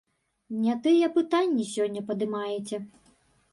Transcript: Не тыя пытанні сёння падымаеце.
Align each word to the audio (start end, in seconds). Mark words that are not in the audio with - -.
Не 0.63 0.73
тыя 0.87 1.09
пытанні 1.17 1.67
сёння 1.75 2.01
падымаеце. 2.11 2.83